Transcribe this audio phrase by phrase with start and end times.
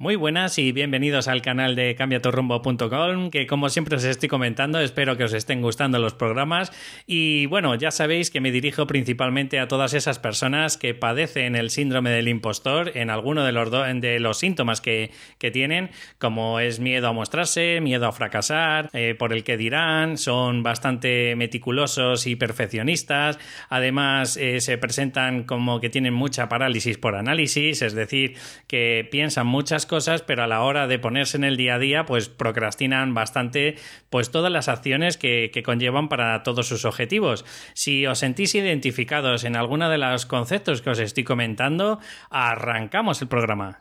[0.00, 5.16] Muy buenas y bienvenidos al canal de cambiatorrumbo.com, que como siempre os estoy comentando, espero
[5.16, 6.70] que os estén gustando los programas.
[7.04, 11.70] Y bueno, ya sabéis que me dirijo principalmente a todas esas personas que padecen el
[11.70, 15.10] síndrome del impostor en alguno de los, de los síntomas que,
[15.52, 15.90] tienen,
[16.20, 21.34] como es miedo a mostrarse, miedo a fracasar, eh, por el que dirán, son bastante
[21.34, 27.94] meticulosos y perfeccionistas, además eh, se presentan como que tienen mucha parálisis por análisis, es
[27.94, 28.36] decir,
[28.68, 32.06] que piensan muchas cosas, pero a la hora de ponerse en el día a día,
[32.06, 33.76] pues procrastinan bastante
[34.10, 37.44] pues todas las acciones que, que conllevan para todos sus objetivos.
[37.74, 41.98] Si os sentís identificados en alguno de los conceptos que os estoy comentando,
[42.30, 43.80] arrancamos el programa.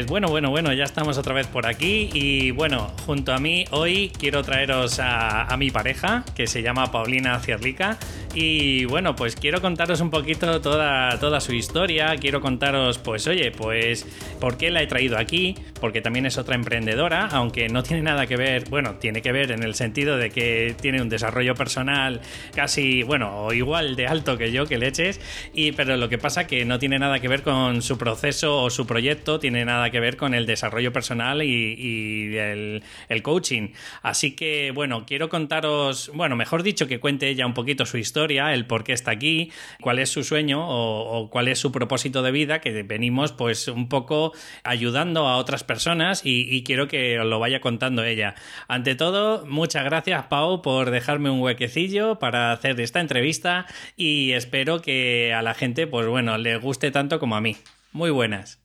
[0.00, 3.66] Pues bueno, bueno, bueno, ya estamos otra vez por aquí y bueno, junto a mí
[3.70, 7.98] hoy quiero traeros a, mi pareja que se llama Paulina Cierlica
[8.32, 13.50] y bueno, pues quiero contaros un poquito toda, toda su historia, quiero contaros pues oye,
[13.50, 14.06] pues
[14.40, 18.26] por qué la he traído aquí, porque también es otra emprendedora, aunque no tiene nada
[18.26, 22.22] que ver, bueno, tiene que ver en el sentido de que tiene un desarrollo personal
[22.54, 25.20] casi, bueno, o igual de alto que yo, que leches,
[25.52, 28.70] y pero lo que pasa que no tiene nada que ver con su proceso o
[28.70, 32.82] su proyecto, tiene nada que ver con el desarrollo personal y, el,
[33.22, 33.68] coaching.
[34.02, 38.54] Así que, bueno, quiero contaros, bueno, mejor dicho, que cuente ella un poquito su historia,
[38.54, 42.30] el por qué está aquí, cuál es su sueño o, cuál es su propósito de
[42.30, 44.32] vida, que venimos pues un poco
[44.64, 48.34] ayudando a otras personas y, quiero que os lo vaya contando ella.
[48.68, 53.66] Ante todo, muchas gracias, Pau, por dejarme un huequecillo para hacer esta entrevista
[53.96, 57.56] y espero que a la gente, pues bueno, le guste tanto como a mí.
[57.92, 58.60] Muy buenas.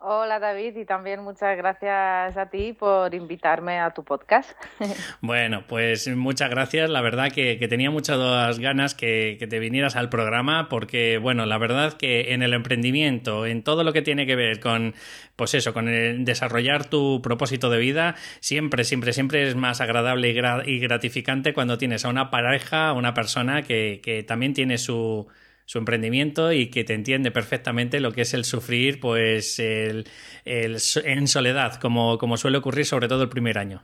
[0.00, 4.50] Hola David y también muchas gracias a ti por invitarme a tu podcast.
[5.20, 6.88] Bueno, pues muchas gracias.
[6.88, 11.94] La verdad que, tenía muchas ganas que, te vinieras al programa porque, bueno, la verdad
[11.94, 14.94] que en el emprendimiento, en todo lo que tiene que ver con,
[15.34, 20.28] pues eso, con el desarrollar tu propósito de vida, siempre, siempre, siempre es más agradable
[20.28, 25.26] y, gratificante cuando tienes a una pareja, a una persona que, que también tiene su
[25.68, 30.06] su emprendimiento y que te entiende perfectamente lo que es el sufrir pues el,
[30.46, 33.82] en soledad, como, como suele ocurrir sobre todo el primer año.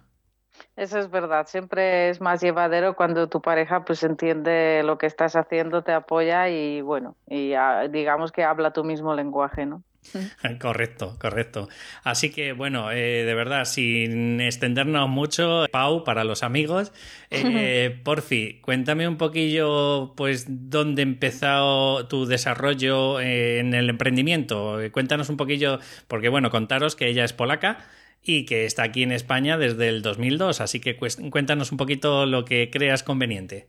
[0.76, 5.36] Eso es verdad, siempre es más llevadero cuando tu pareja pues entiende lo que estás
[5.36, 7.52] haciendo, te apoya y bueno, y
[7.90, 9.82] digamos que habla tu mismo lenguaje, ¿no?
[10.60, 11.69] Correcto, correcto.
[12.03, 16.92] Así que bueno, eh, de verdad, sin extendernos mucho, Pau, para los amigos,
[17.31, 24.78] eh, porfi, cuéntame un poquillo, pues, dónde empezó tu desarrollo eh, en el emprendimiento.
[24.93, 25.78] Cuéntanos un poquillo,
[26.09, 27.87] porque bueno, contaros que ella es polaca
[28.22, 32.44] y que está aquí en España desde el 2002, así que cuéntanos un poquito lo
[32.44, 33.69] que creas conveniente.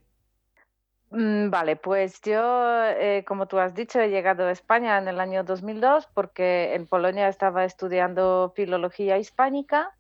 [1.12, 5.20] Mm, vale, pues yo, eh, como tú has dicho, he llegado a España en el
[5.20, 9.96] año 2002 porque en Polonia estaba estudiando filología hispánica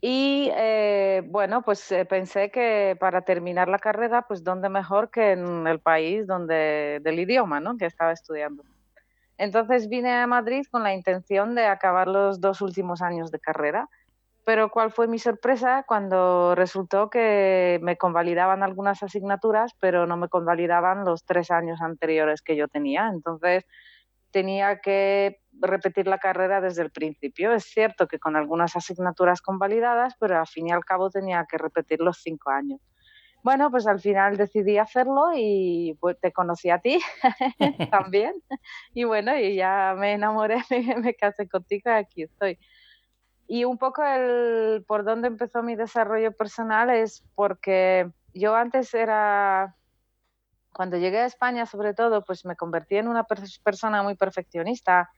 [0.00, 5.32] y eh, bueno, pues eh, pensé que para terminar la carrera, pues dónde mejor que
[5.32, 7.76] en el país donde del idioma, ¿no?
[7.78, 8.64] Que estaba estudiando.
[9.38, 13.88] Entonces vine a Madrid con la intención de acabar los dos últimos años de carrera
[14.44, 20.28] pero cuál fue mi sorpresa cuando resultó que me convalidaban algunas asignaturas, pero no me
[20.28, 23.08] convalidaban los tres años anteriores que yo tenía.
[23.08, 23.64] Entonces
[24.32, 27.52] tenía que repetir la carrera desde el principio.
[27.52, 31.58] Es cierto que con algunas asignaturas convalidadas, pero al fin y al cabo tenía que
[31.58, 32.80] repetir los cinco años.
[33.42, 37.00] Bueno, pues al final decidí hacerlo y pues, te conocí a ti
[37.90, 38.34] también.
[38.94, 42.58] Y bueno, y ya me enamoré, me, me casé contigo y aquí estoy.
[43.52, 49.76] Y un poco el por dónde empezó mi desarrollo personal es porque yo antes era,
[50.72, 53.26] cuando llegué a España sobre todo, pues me convertí en una
[53.62, 55.10] persona muy perfeccionista.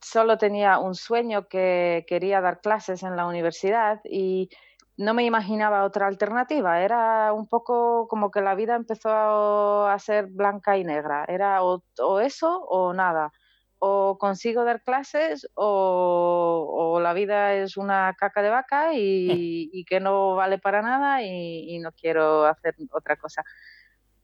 [0.00, 4.48] Solo tenía un sueño que quería dar clases en la universidad y
[4.96, 6.82] no me imaginaba otra alternativa.
[6.82, 11.24] Era un poco como que la vida empezó a ser blanca y negra.
[11.26, 13.32] Era o, o eso o nada
[13.84, 20.36] o consigo dar clases o, la vida es una caca de vaca y, que no
[20.36, 23.42] vale para nada y, no quiero hacer otra cosa.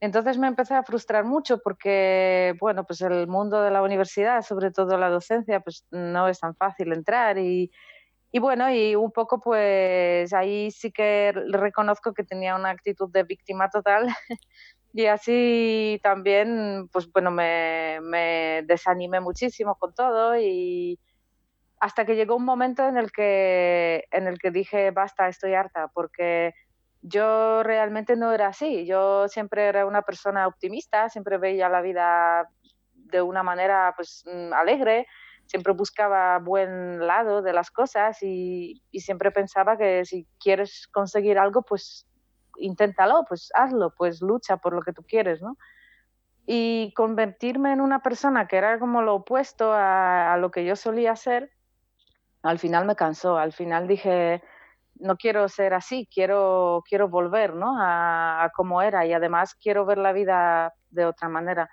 [0.00, 4.70] Entonces me empecé a frustrar mucho porque, bueno, pues el mundo de la universidad, sobre
[4.70, 7.72] todo la docencia, pues no es tan fácil entrar y,
[8.30, 13.24] y bueno, y un poco pues ahí sí que reconozco que tenía una actitud de
[13.24, 14.06] víctima total
[14.92, 20.98] Y así también, pues bueno, me, desanimé muchísimo con todo y,
[21.80, 25.88] hasta que llegó un momento en el que, en el que dije, basta, estoy harta,
[25.88, 26.54] porque
[27.02, 28.86] yo realmente no era así.
[28.86, 32.48] Yo siempre era una persona optimista, siempre veía la vida
[32.92, 35.06] de una manera pues mm, alegre,
[35.46, 41.38] siempre buscaba buen lado de las cosas y, y, siempre pensaba que si quieres conseguir
[41.38, 42.06] algo, pues
[42.58, 45.56] inténtalo, pues hazlo, pues lucha por lo que tú quieres, ¿no?
[46.46, 51.14] Y convertirme en una persona que era como lo opuesto a, lo que yo solía
[51.16, 51.50] ser,
[52.42, 54.42] al final me cansó, al final dije,
[54.94, 57.78] no quiero ser así, quiero, quiero volver ¿no?
[57.78, 61.68] a, a como era y además quiero ver la vida de otra manera.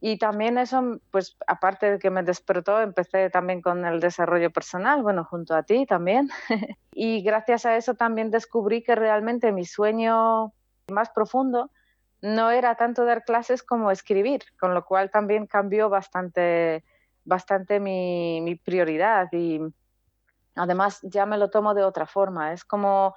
[0.00, 5.02] Y también eso, pues aparte de que me despertó, empecé también con el desarrollo personal,
[5.02, 6.30] bueno, junto a ti también.
[6.92, 10.52] y gracias a eso también descubrí que realmente mi sueño
[10.88, 11.70] más profundo
[12.20, 16.84] no era tanto dar clases como escribir, con lo cual también cambió bastante,
[17.24, 19.60] bastante mi, mi prioridad y
[20.54, 22.52] además ya me lo tomo de otra forma.
[22.52, 23.14] Es como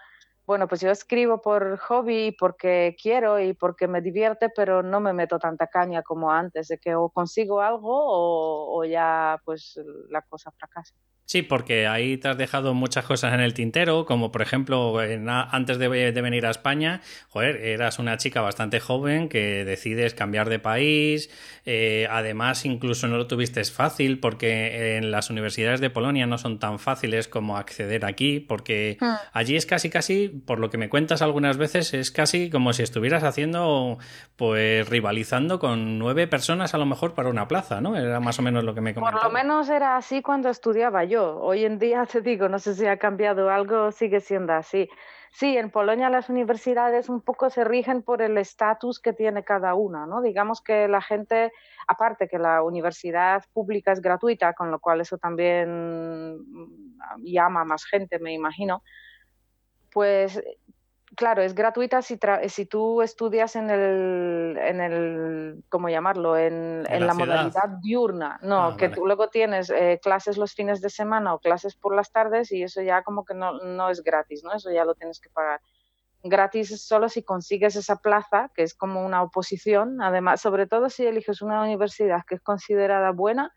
[0.52, 5.14] bueno, pues yo escribo por hobby, porque quiero y porque me divierte, pero no me
[5.14, 10.22] meto tanta caña como antes, de que o consigo algo o, o ya pues la
[10.24, 10.94] cosa fracasa.
[11.26, 15.30] Sí, porque ahí te has dejado muchas cosas en el tintero, como por ejemplo, en,
[15.30, 20.50] antes de, de, venir a España, joder, eras una chica bastante joven que decides cambiar
[20.50, 21.30] de país,
[21.66, 26.60] eh, además incluso no lo tuviste fácil porque en las universidades de Polonia no son
[26.60, 29.14] tan fáciles como acceder aquí, porque hmm.
[29.32, 32.84] allí es casi casi, por lo que me cuentas algunas veces, es casi como si
[32.84, 34.00] estuvieras haciendo,
[34.36, 37.96] pues rivalizando con nueve personas a lo mejor para una plaza, ¿no?
[37.96, 39.22] Era más o menos lo que me comentaba.
[39.22, 42.74] Por lo menos era así cuando estudiaba yo Hoy en día te digo, no sé
[42.76, 44.90] si ha cambiado algo, sigue siendo así.
[45.32, 49.76] Sí, en Polonia las universidades un poco se rigen por el estatus que tiene cada
[49.76, 50.22] una, ¿no?
[50.22, 51.54] Digamos que la gente,
[51.88, 56.38] aparte que la universidad pública es gratuita, con lo cual eso también
[57.20, 58.84] llama a más gente, me imagino,
[59.92, 60.42] pues
[61.16, 66.38] claro, es gratuita si, si tú estudias en el, en el ¿cómo llamarlo?
[66.38, 68.40] En, en, la, modalidad diurna.
[68.42, 71.96] No, ah, que tú luego tienes eh, clases los fines de semana o clases por
[71.96, 74.54] las tardes y eso ya como que no, no es gratis, ¿no?
[74.54, 75.62] Eso ya lo tienes que pagar.
[76.24, 80.90] Gratis es solo si consigues esa plaza, que es como una oposición, además, sobre todo
[80.90, 83.52] si eliges una universidad que es considerada buena,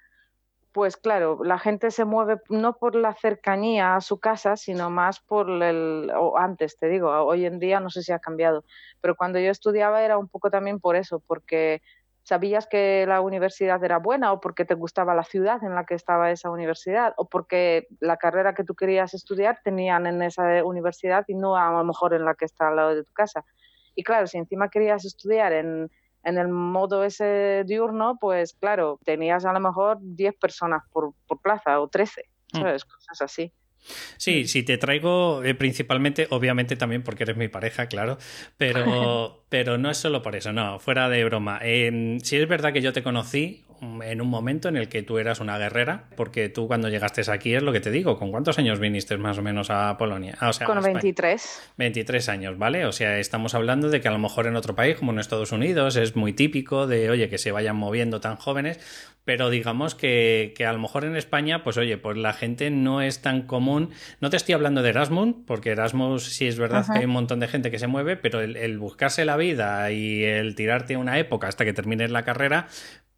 [0.74, 5.20] pues claro, la gente se mueve no por la cercanía a su casa, sino más
[5.20, 8.64] por el, o antes te digo, hoy en día no sé si ha cambiado,
[9.00, 11.80] pero cuando yo estudiaba era un poco también por eso, porque
[12.24, 15.94] sabías que la universidad era buena o porque te gustaba la ciudad en la que
[15.94, 21.24] estaba esa universidad o porque la carrera que tú querías estudiar tenían en esa universidad
[21.28, 23.44] y no a lo mejor en la que está al lado de tu casa.
[23.94, 25.88] Y claro, si encima querías estudiar en
[26.24, 31.40] en el modo ese diurno, pues claro, tenías a lo mejor 10 personas por, por
[31.40, 32.58] plaza o 13, mm.
[32.58, 32.84] ¿sabes?
[32.84, 33.52] Cosas así.
[34.16, 38.18] Sí, si te traigo eh, principalmente, obviamente también porque eres mi pareja, claro,
[38.56, 41.60] pero, pero no es solo por eso, no, fuera de broma.
[41.62, 45.18] Eh, si es verdad que yo te conocí en un momento en el que tú
[45.18, 48.58] eras una guerrera, porque tú cuando llegaste aquí es lo que te digo, ¿con cuántos
[48.58, 50.36] años viniste más o menos a Polonia?
[50.40, 51.72] Ah, o sea, Con 23.
[51.76, 52.86] 23 años, ¿vale?
[52.86, 55.52] O sea, estamos hablando de que a lo mejor en otro país, como en Estados
[55.52, 58.80] Unidos, es muy típico de, oye, que se vayan moviendo tan jóvenes,
[59.24, 63.00] pero digamos que, que, a lo mejor en España, pues oye, pues la gente no
[63.00, 63.90] es tan común.
[64.20, 67.40] No te estoy hablando de Erasmus, porque Erasmus sí es verdad que hay un montón
[67.40, 71.18] de gente que se mueve, pero el, el, buscarse la vida y el tirarte una
[71.18, 72.68] época hasta que termines la carrera,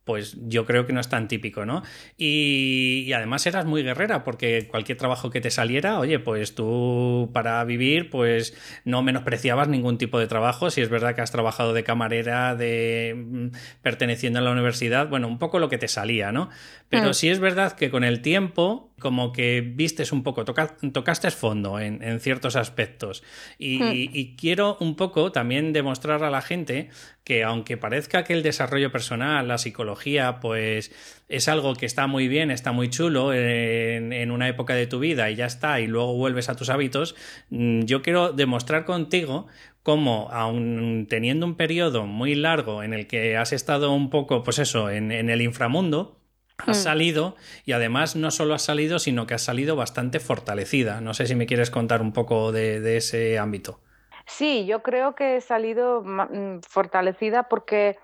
[0.06, 1.82] pues yo creo que no es tan típico, ¿no?
[2.16, 7.28] Y, y, además eras muy guerrera, porque cualquier trabajo que te saliera, oye, pues tú
[7.32, 10.70] para vivir, pues no menospreciabas ningún tipo de trabajo.
[10.70, 13.48] Si es verdad que has trabajado de camarera, de mm,
[13.82, 16.50] perteneciendo a la universidad, bueno, un poco lo que te salía, ¿no?
[16.88, 17.14] Pero mm.
[17.14, 21.78] sí es verdad que con el tiempo, como que vistes un poco, toca, tocaste fondo
[21.78, 23.22] en, en ciertos aspectos.
[23.58, 23.92] Y, mm.
[23.92, 26.90] y quiero un poco también demostrar a la gente
[27.26, 30.92] que aunque parezca que el desarrollo personal, la psicología, pues
[31.28, 35.00] es algo que está muy bien, está muy chulo en, en, una época de tu
[35.00, 37.16] vida y ya está, y luego vuelves a tus hábitos,
[37.50, 39.48] mm, yo quiero demostrar contigo
[39.82, 44.60] cómo, aun teniendo un periodo muy largo en el que has estado un poco, pues
[44.60, 46.20] eso, en, en el inframundo,
[46.58, 46.82] has mm.
[46.82, 51.00] salido y además no solo has salido, sino que has salido bastante fortalecida.
[51.00, 53.80] No sé si me quieres contar un poco de, de ese ámbito.
[54.26, 57.96] Sí, yo creo que he salido mm, fortalecida porque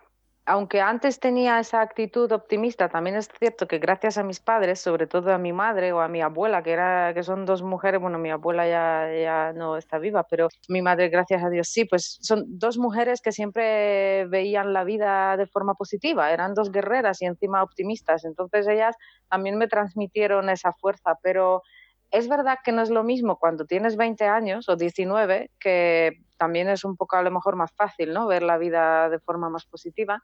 [0.52, 5.06] aunque antes tenía esa actitud optimista, también es cierto que gracias a mis padres, sobre
[5.06, 8.18] todo a mi madre o a mi abuela, que, era, que son dos mujeres, bueno,
[8.18, 12.18] mi abuela ya, ya no está viva, pero mi madre, gracias a Dios, sí, pues
[12.21, 17.25] son dos mujeres que siempre veían la vida de forma positiva, eran dos guerreras y
[17.25, 18.94] encima optimistas, entonces ellas
[19.30, 21.62] también me transmitieron esa fuerza, pero
[22.11, 26.68] es verdad que no es lo mismo cuando tienes 20 años o 19, que también
[26.68, 28.26] es un poco a lo mejor más fácil, ¿no?
[28.26, 30.20] Ver la vida de forma más positiva,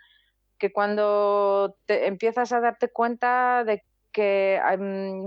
[0.58, 4.60] que cuando te empiezas a darte cuenta de que,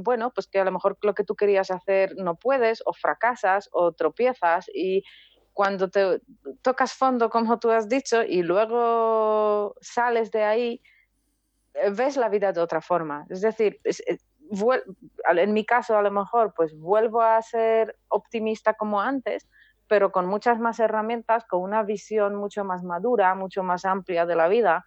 [0.04, 3.70] bueno, pues que a lo mejor lo que tú querías hacer no puedes, o fracasas,
[3.72, 5.06] o tropiezas, y
[5.54, 6.20] cuando te
[6.62, 10.82] tocas fondo, como tú has dicho, y luego sales de ahí,
[11.74, 13.26] eh, ves la vida de otra forma.
[13.30, 19.48] Es decir, en mi caso a lo mejor pues vuelvo a ser optimista como antes,
[19.92, 24.38] pero con muchas más herramientas, con una visión mucho más madura, mucho más amplia de
[24.38, 24.86] la vida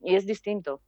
[0.00, 0.80] y es distinto.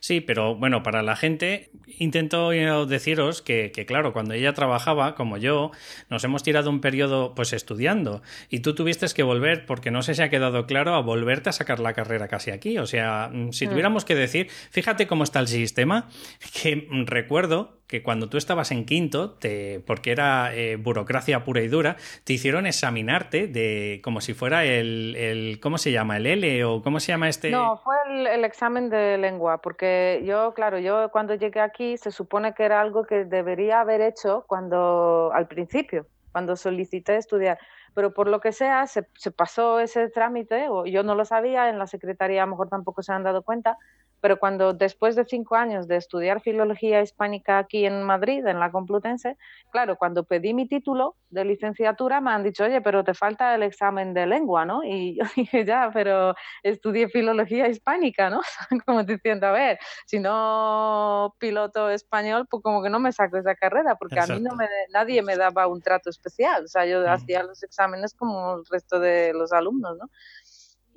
[0.00, 2.48] Sí, pero bueno, para la gente intento
[2.86, 5.70] deciros que, claro, cuando ella trabajaba, como yo,
[6.08, 10.14] nos hemos tirado un periodo pues estudiando y tú tuviste que volver, porque no sé
[10.14, 12.78] si ha quedado claro, a volverte a sacar la carrera casi aquí.
[12.78, 13.68] O sea, si mm.
[13.68, 16.08] tuviéramos que decir, fíjate cómo está el sistema,
[16.62, 21.68] que recuerdo que cuando tú estabas en quinto, te, porque era eh, burocracia pura y
[21.68, 26.18] dura, te hicieron examinarte de como si fuera el, el, ¿cómo se llama?
[26.18, 27.50] ¿El L o cómo se llama este?
[27.50, 32.52] No, fue el, examen de lengua, porque yo, claro, yo cuando llegué aquí se supone
[32.52, 37.58] que era algo que debería haber hecho cuando, al principio, cuando solicité estudiar
[37.94, 41.68] pero por lo que sea se, se, pasó ese trámite, o yo no lo sabía,
[41.68, 43.76] en la secretaría a lo mejor tampoco se han dado cuenta,
[44.20, 48.70] pero cuando después de cinco años de estudiar filología hispánica aquí en Madrid, en la
[48.70, 49.36] Complutense,
[49.70, 53.62] claro, cuando pedí mi título de licenciatura me han dicho, oye, pero te falta el
[53.62, 54.82] examen de lengua, ¿no?
[54.82, 58.40] Y yo dije, ya, pero estudié filología hispánica, ¿no?
[58.86, 63.54] como diciendo, a ver, si no piloto español, pues como que no me saco esa
[63.54, 67.08] carrera, porque a mí no me, nadie me daba un trato especial, o sea, yo
[67.10, 70.10] hacía los exámenes como el resto de los alumnos, ¿no?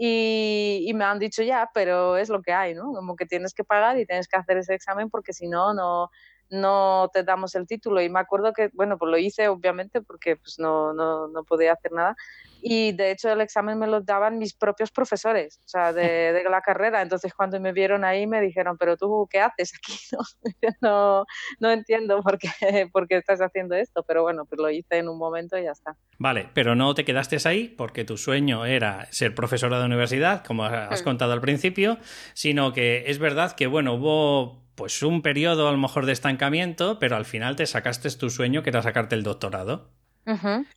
[0.04, 2.92] Y, me han dicho ya, pero es lo que hay, ¿no?
[2.92, 6.10] Como que tienes que pagar y tienes que hacer ese examen porque si no, no,
[6.52, 8.02] no te damos el título.
[8.02, 11.74] Y me acuerdo que, bueno, pues lo hice obviamente porque pues no, no, no podía
[11.74, 12.16] hacer nada.
[12.64, 16.44] Y de hecho el examen me lo daban mis propios profesores, o sea, de, de
[16.44, 17.02] la carrera.
[17.02, 19.98] Entonces cuando me vieron ahí me dijeron, pero tú, ¿qué haces aquí?
[20.82, 21.26] No,
[21.60, 25.10] no, entiendo por qué, por qué estás haciendo esto, pero bueno, pues lo hice en
[25.10, 25.96] un momento y ya está.
[26.18, 30.66] Vale, pero no te quedaste ahí porque tu sueño era ser profesora de universidad, como
[30.66, 31.98] has contado al principio,
[32.34, 36.98] sino que es verdad que, bueno, hubo pues un periodo a lo mejor de estancamiento,
[36.98, 39.92] pero al final te sacaste tu sueño que era sacarte el doctorado.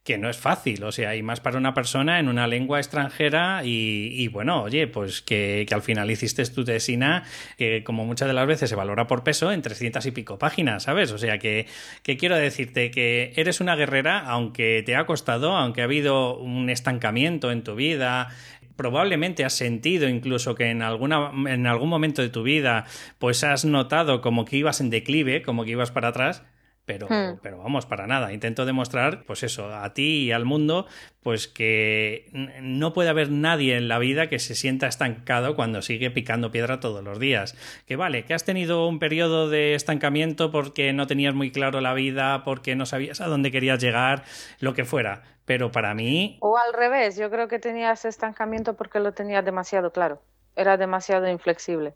[0.05, 3.63] Que no es fácil, o sea, y más para una persona en una lengua extranjera
[3.65, 7.25] y, bueno, oye, pues que, al final hiciste tu tesina,
[7.57, 10.83] que como muchas de las veces se valora por peso, en 300 y pico páginas,
[10.83, 11.11] ¿sabes?
[11.13, 11.67] O sea, que,
[12.03, 16.69] que quiero decirte que eres una guerrera, aunque te ha costado, aunque ha habido un
[16.69, 18.31] estancamiento en tu vida,
[18.77, 22.87] probablemente has sentido incluso que en, alguna, en algún momento de tu vida
[23.19, 26.43] pues has notado como que ibas en declive, como que ibas para atrás,
[26.87, 27.39] pero, hmm.
[27.43, 28.33] pero vamos, para nada.
[28.33, 30.87] Intento demostrar, pues eso, a ti y al mundo,
[31.23, 36.11] pues que no puede haber nadie en la vida que se sienta estancado cuando sigue
[36.11, 37.57] picando piedra todos los días.
[37.87, 41.95] Que vale, que has tenido un periodo de estancamiento porque no tenías muy claro la
[41.95, 44.25] vida, porque no sabías a dónde querías llegar,
[44.61, 45.23] lo que fuera.
[45.45, 46.39] Pero para mí.
[46.41, 50.23] O al revés, yo creo que tenías estancamiento porque lo tenías demasiado claro.
[50.57, 51.95] Era demasiado inflexible.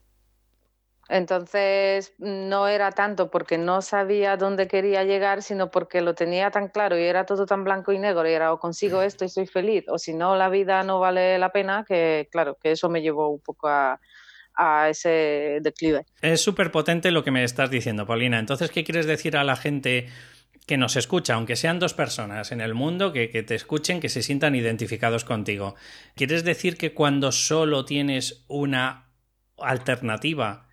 [1.08, 6.68] Entonces no era tanto porque no sabía dónde quería llegar, sino porque lo tenía tan
[6.68, 9.46] claro y era todo tan blanco y negro y era o consigo esto y soy
[9.46, 13.00] feliz o si no la vida no vale la pena, que claro, que eso me
[13.00, 13.98] llevó un poco a,
[14.90, 16.04] ese declive.
[16.20, 18.40] Es súper potente lo que me estás diciendo, Paulina.
[18.40, 20.08] Entonces, ¿qué quieres decir a la gente
[20.68, 24.10] que nos escucha, aunque sean dos personas en el mundo, que, que, te escuchen, que
[24.10, 25.74] se sientan identificados contigo.
[26.14, 29.10] ¿Quieres decir que cuando solo tienes una
[29.56, 30.67] alternativa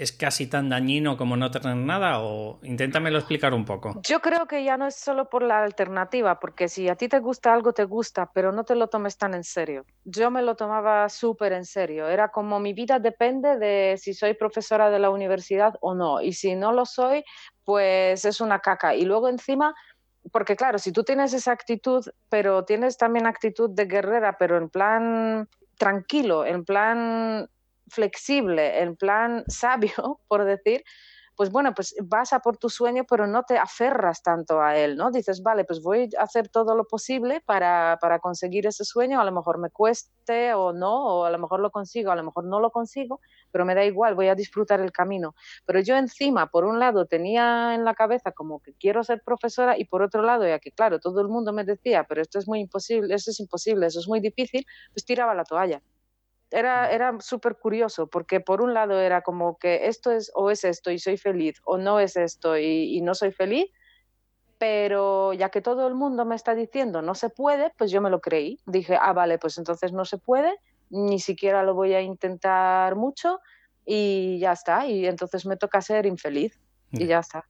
[0.00, 2.20] es casi tan dañino como no tener nada?
[2.20, 4.00] O inténtamelo explicar un poco.
[4.02, 7.18] Yo creo que ya no es solo por la alternativa, porque si a ti te
[7.18, 9.84] gusta algo, te gusta, pero no te lo tomes tan en serio.
[10.04, 12.08] Yo me lo tomaba súper en serio.
[12.08, 16.22] Era como mi vida depende de si soy profesora de la universidad o no.
[16.22, 17.22] Y si no lo soy,
[17.64, 18.94] pues es una caca.
[18.94, 19.74] Y luego encima
[20.32, 24.68] porque claro, si tú tienes esa actitud, pero tienes también actitud de guerrera, pero en
[24.68, 27.48] plan tranquilo, en plan
[27.90, 30.84] flexible, en plan sabio, por decir,
[31.40, 34.98] pues bueno, pues vas a por tu sueño, pero no te aferras tanto a él,
[34.98, 35.10] ¿no?
[35.10, 39.24] Dices, vale, pues voy a hacer todo lo posible para, para conseguir ese sueño, a
[39.24, 42.44] lo mejor me cueste o no, o a lo mejor lo consigo, a lo mejor
[42.44, 43.20] no lo consigo,
[43.50, 45.34] pero me da igual, voy a disfrutar el camino.
[45.64, 49.78] Pero yo encima, por un lado, tenía en la cabeza como que quiero ser profesora
[49.78, 52.46] y por otro lado, ya que claro, todo el mundo me decía, pero esto es
[52.46, 55.80] muy imposible, esto es imposible, eso es muy difícil, pues tiraba la toalla
[56.50, 60.64] era, era súper curioso, porque por un lado era como que esto es o es
[60.64, 63.70] esto y soy feliz, o no es esto y, no soy feliz,
[64.58, 68.10] pero ya que todo el mundo me está diciendo no se puede, pues yo me
[68.10, 68.60] lo creí.
[68.66, 70.58] Dije, ah, vale, pues entonces no se puede,
[70.90, 73.40] ni siquiera lo voy a intentar mucho
[73.86, 76.60] y ya está, y entonces me toca ser infeliz
[76.92, 77.46] y ya está.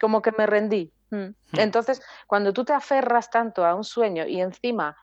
[0.00, 0.92] Como que me rendí.
[1.10, 1.34] Mm.
[1.58, 4.96] Entonces, cuando tú te aferras tanto a un sueño y encima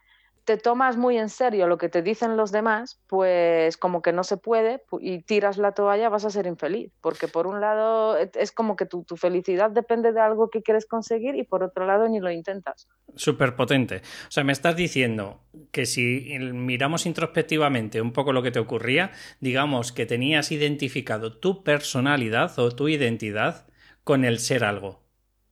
[0.50, 4.24] te tomas muy en serio lo que te dicen los demás, pues como que no
[4.24, 6.92] se puede y tiras la toalla, vas a ser infeliz.
[7.02, 10.88] Porque por un lado e, es como que tu, felicidad depende de algo que quieres
[10.88, 12.88] conseguir y por otro lado ni lo intentas.
[13.14, 13.98] Súper potente.
[14.28, 15.40] O sea, me estás diciendo
[15.72, 21.64] que si miramos introspectivamente un poco lo que te ocurría, digamos que tenías identificado tu
[21.64, 23.68] personalidad o tu identidad
[24.04, 25.04] con el ser algo.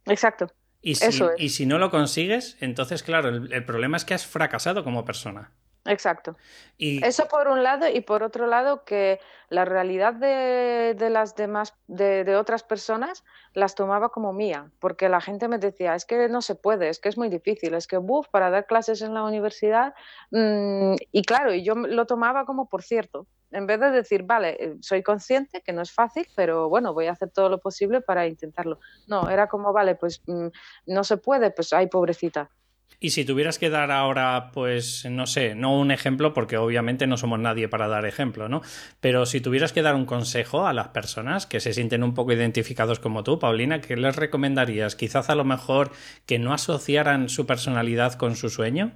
[0.07, 0.47] Exacto.
[0.87, 4.85] Y si, y si no lo consigues, entonces, claro, el, problema es que has fracasado
[4.85, 5.51] como persona.
[5.83, 6.37] Exacto.
[6.77, 7.05] Y...
[7.05, 11.73] Eso por un lado, y por otro lado, que la realidad de, de las demás,
[11.87, 16.29] de, de, otras personas, las tomaba como mía, porque la gente me decía, es que
[16.29, 19.13] no se puede, es que es muy difícil, es que, buf, para dar clases en
[19.13, 19.93] la universidad,
[20.31, 24.57] mm, y claro, y yo lo tomaba como por cierto, en vez de decir, vale,
[24.59, 28.01] eh, soy consciente que no es fácil, pero bueno, voy a hacer todo lo posible
[28.01, 28.79] para intentarlo.
[29.07, 30.47] No, era como, vale, pues mm,
[30.87, 32.49] no se puede, pues ay, pobrecita.
[32.99, 37.17] Y si tuvieras que dar ahora, pues, no sé, no un ejemplo, porque obviamente no
[37.17, 38.61] somos nadie para dar ejemplo, ¿no?
[38.99, 42.31] Pero si tuvieras que dar un consejo a las personas que se sienten un poco
[42.33, 44.95] identificados como tú, Paulina, ¿qué les recomendarías?
[44.95, 45.91] Quizás a lo mejor
[46.25, 48.93] que no asociaran su personalidad con su sueño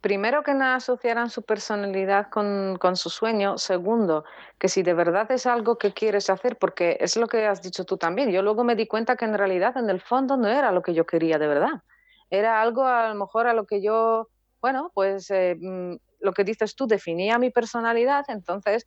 [0.00, 3.58] primero que nada asociaran su personalidad con, su sueño.
[3.58, 4.24] Segundo,
[4.58, 7.84] que si de verdad es algo que quieres hacer, porque es lo que has dicho
[7.84, 8.30] tú también.
[8.30, 10.94] Yo luego me di cuenta que en realidad en el fondo no era lo que
[10.94, 11.82] yo quería de verdad.
[12.30, 14.28] Era algo a lo mejor a lo que yo,
[14.60, 18.86] bueno, pues eh, mm, lo que dices tú definía mi personalidad, entonces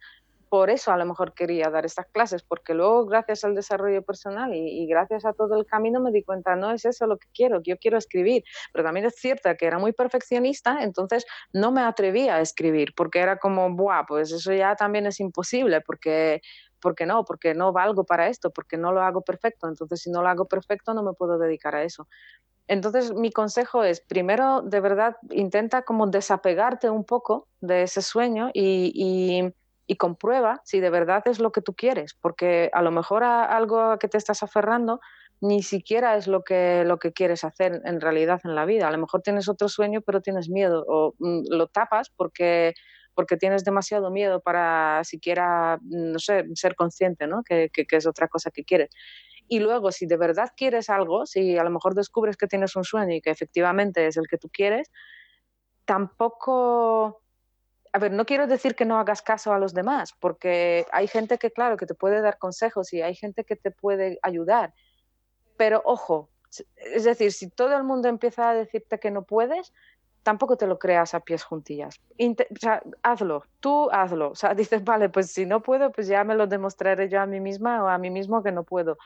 [0.50, 4.54] por eso a lo mejor quería dar estas clases, porque luego gracias al desarrollo personal
[4.54, 7.62] y, gracias a todo el camino me di cuenta, no es eso lo que quiero,
[7.62, 12.36] yo quiero escribir, pero también es cierto que era muy perfeccionista, entonces no me atrevía
[12.36, 16.42] a escribir, porque era como, buah, pues eso ya también es imposible, porque
[16.82, 20.22] porque no, porque no valgo para esto, porque no lo hago perfecto, entonces si no
[20.22, 22.08] lo hago perfecto no me puedo dedicar a eso.
[22.68, 28.52] Entonces, mi consejo es, primero, de verdad, intenta como desapegarte un poco de ese sueño
[28.54, 29.52] y
[29.98, 34.00] comprueba si de verdad es lo que tú quieres, porque a lo mejor algo a
[34.00, 35.00] que te estás aferrando
[35.42, 38.88] ni siquiera es lo que, lo que quieres hacer en realidad en la vida.
[38.88, 42.74] A lo mejor tienes otro sueño, pero tienes miedo o mm, lo tapas porque,
[43.14, 47.44] porque tienes demasiado miedo para siquiera, no sé, ser consciente, ¿no?
[47.44, 48.90] Que, que es otra cosa que quieres.
[49.48, 52.84] Y luego, si de verdad quieres algo, si a lo mejor descubres que tienes un
[52.84, 54.92] sueño y que efectivamente es el que tú quieres,
[55.86, 57.24] tampoco
[57.92, 61.38] a ver, no quiero decir que no hagas caso a los demás, porque hay gente
[61.38, 64.74] que, claro, que te puede dar consejos y hay gente que te puede ayudar.
[65.58, 66.30] Pero ojo,
[66.76, 69.74] es decir, si todo el mundo empieza a decirte que no puedes,
[70.24, 72.00] tampoco te lo creas a pies juntillas.
[73.04, 74.32] hazlo, tú hazlo.
[74.32, 77.26] O sea, dices, vale, pues si no puedo, pues ya me lo demostraré yo a
[77.26, 78.98] mí misma o a mí mismo que no puedo.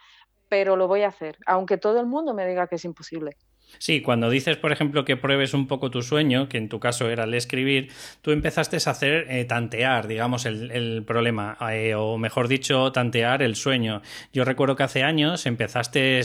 [0.50, 3.38] Pero lo voy a hacer, aunque todo el mundo me diga que es imposible.
[3.80, 7.10] Sí, cuando dices, por ejemplo, que pruebes un poco tu sueño, que en tu caso
[7.10, 12.48] era el escribir, tú empezaste a hacer eh, tantear, digamos, el, problema, eh, o mejor
[12.48, 14.02] dicho, tantear el sueño.
[14.32, 16.22] Yo recuerdo que hace años empezaste,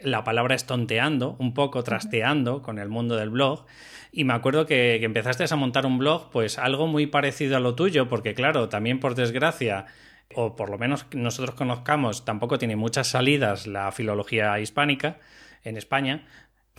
[0.00, 3.66] la palabra es tonteando, un poco trasteando con el mundo del blog.
[4.12, 7.60] Y me acuerdo que, que, empezaste a montar un blog, pues algo muy parecido a
[7.60, 9.84] lo tuyo, porque claro, también por desgracia,
[10.34, 15.18] o por lo menos nosotros conozcamos, tampoco tiene muchas salidas la filología hispánica
[15.62, 16.26] en España,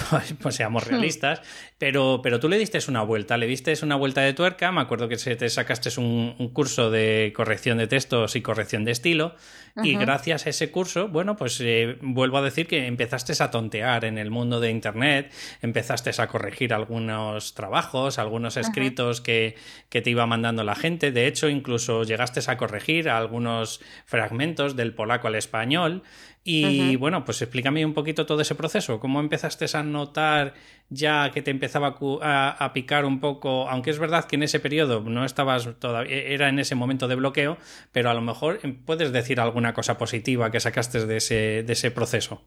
[0.10, 0.90] pues, pues, seamos hmm.
[0.90, 1.42] realistas,
[1.78, 5.08] pero, pero tú le diste una vuelta, le diste una vuelta de tuerca, me acuerdo
[5.08, 9.36] que te sacaste un, curso de corrección de textos y corrección de estilo,
[9.84, 14.04] y gracias a ese curso, bueno, pues eh, vuelvo a decir que empezaste a tontear
[14.04, 19.56] en el mundo de Internet, empezaste a corregir algunos trabajos, algunos escritos que,
[19.90, 24.94] que te iba mandando la gente, de hecho incluso llegaste a corregir algunos fragmentos del
[24.94, 26.04] polaco al español,
[26.44, 29.00] y bueno, pues explícame un poquito todo ese proceso.
[29.00, 30.54] ¿Cómo empezaste a notar
[30.92, 35.02] ya que te empezaba a, picar un poco, aunque es verdad que en ese periodo
[35.02, 37.58] no estabas todavía, era en ese momento de bloqueo,
[37.92, 41.92] pero a lo mejor puedes decir alguna cosa positiva que sacaste de ese, de ese
[41.92, 42.42] proceso.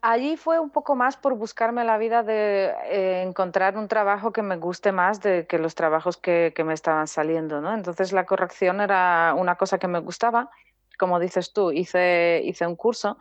[0.00, 4.42] Allí fue un poco más por buscarme la vida de eh, encontrar un trabajo que
[4.42, 7.74] me guste más de que los trabajos que, que, me estaban saliendo, ¿no?
[7.74, 10.50] Entonces la corrección era una cosa que me gustaba,
[10.98, 13.18] como dices tú, hice, hice un curso,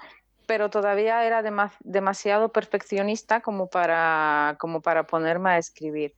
[0.47, 1.43] pero todavía era
[1.81, 4.57] demasiado perfeccionista como para,
[5.09, 6.13] ponerme a escribir.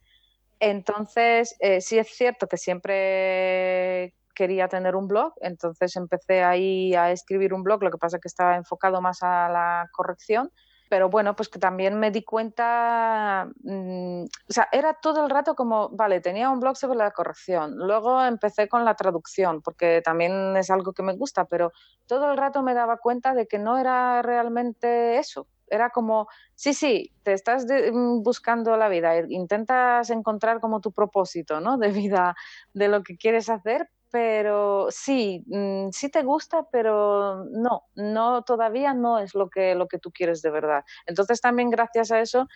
[0.60, 7.12] Entonces, eh, sí es cierto que siempre quería tener un blog, entonces empecé ahí a
[7.12, 10.52] escribir un blog, lo que pasa es que estaba enfocado más a la corrección,
[10.90, 15.56] pero bueno, pues que también me di cuenta, mm, o sea, era todo el rato
[15.56, 20.58] como, vale, tenía un blog sobre la corrección, luego empecé con la traducción, porque también
[20.58, 21.72] es algo que me gusta, pero
[22.08, 26.74] todo el rato me daba cuenta de que no era realmente eso, era como, sí,
[26.74, 31.78] sí, te estás mm, buscando la vida, intentas encontrar como tu propósito, ¿no?
[31.78, 32.36] De vida,
[32.74, 38.94] de lo que quieres hacer, pero sí, mm, sí te gusta, pero no, no, todavía
[38.94, 40.84] no es lo que, lo que tú quieres de verdad.
[41.06, 42.48] Entonces también gracias a eso,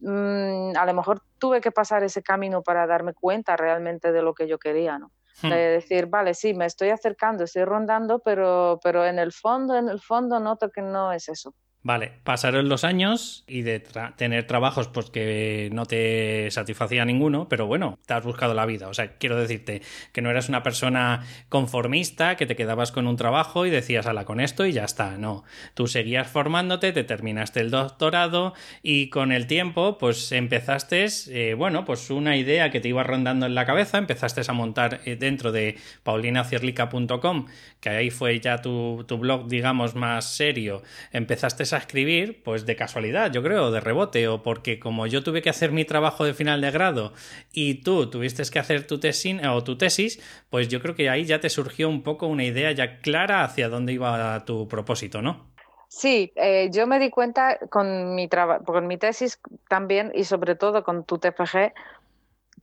[0.00, 4.34] mm, a lo mejor tuve que pasar ese camino para darme cuenta realmente de lo
[4.34, 5.10] que yo quería, ¿no?
[5.42, 5.50] De hmm.
[5.50, 10.00] decir, vale, sí, me estoy acercando, estoy rondando, pero, pero en el fondo, en el
[10.00, 11.54] fondo noto que no es eso.
[11.82, 13.82] Vale, pasaron los años y de
[14.16, 18.88] tener trabajos pues que no te satisfacía ninguno, pero bueno, te has buscado la vida.
[18.88, 19.80] O sea, quiero decirte
[20.12, 24.26] que no eras una persona conformista, que te quedabas con un trabajo y decías, ala,
[24.26, 25.16] con esto y ya está.
[25.16, 31.54] No, tú seguías formándote, te terminaste el doctorado y con el tiempo pues empezaste, eh,
[31.54, 35.16] bueno, pues una idea que te iba rondando en la cabeza, empezaste a montar eh,
[35.16, 37.46] dentro de paulinacierlica.com,
[37.80, 42.76] que ahí fue ya tu, tu blog, digamos, más serio, empezaste a escribir, pues de
[42.76, 46.34] casualidad, yo creo, de rebote, o porque como yo tuve que hacer mi trabajo de
[46.34, 47.12] final de grado
[47.52, 51.24] y tú tuviste que hacer tu tesis, o tu tesis, pues yo creo que ahí
[51.24, 55.50] ya te surgió un poco una idea ya clara hacia dónde iba tu propósito, ¿no?
[55.88, 58.28] Sí, eh, yo me di cuenta con mi,
[58.64, 61.72] con mi tesis también y sobre todo con tu TFG,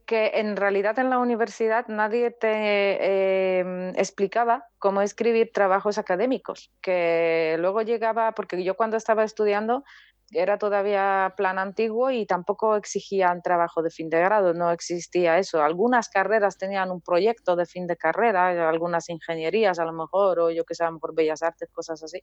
[0.08, 7.58] que en realidad en la universidad nadie te em, explicaba cómo escribir trabajos académicos, que
[7.60, 9.84] luego llegaba, porque yo cuando estaba estudiando
[10.32, 15.64] era todavía plan antiguo y tampoco exigían trabajo de fin de grado, no existía eso.
[15.64, 20.52] Algunas carreras tenían un proyecto de fin de carrera, algunas ingenierías a lo mejor, o
[20.52, 22.20] yo que sé, por Bellas Artes, cosas así,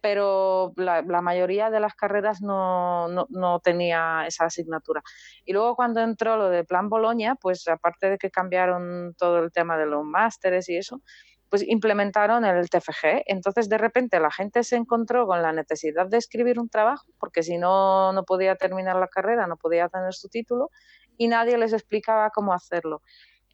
[0.00, 5.02] pero la, mayoría de las carreras no, no, no, tenía esa asignatura.
[5.44, 9.52] Y luego cuando entró lo de Plan Boloña, pues aparte de que cambiaron todo el
[9.52, 11.00] tema de los másteres y eso,
[11.48, 13.22] pues implementaron el TFG.
[13.26, 17.42] Entonces, de repente, la gente se encontró con la necesidad de escribir un trabajo, porque
[17.42, 20.70] si no, no podía terminar la carrera, no podía tener su título,
[21.16, 23.02] y nadie les explicaba cómo hacerlo.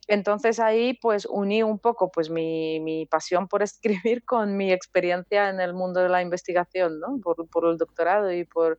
[0.07, 3.63] Entonces ahí pues uní un poco pues mi, mi, pasión por
[4.13, 7.19] escribir con mi experiencia en el mundo de la investigación, ¿no?
[7.23, 8.79] por, por el doctorado y por,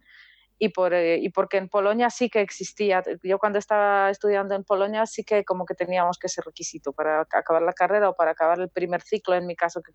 [0.58, 4.63] y, por, eh, y porque en Polonia sí que existía, yo cuando estaba estudiando en
[4.63, 8.32] Polonia sí que como que teníamos que ser requisito para acabar la carrera o para
[8.32, 9.91] acabar el primer ciclo, en mi caso que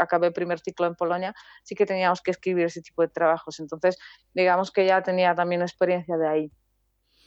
[0.00, 3.60] acabé el primer ciclo en Polonia, sí que teníamos que escribir ese tipo de trabajos.
[3.60, 3.98] Entonces,
[4.34, 6.52] digamos que ya tenía también experiencia de ahí.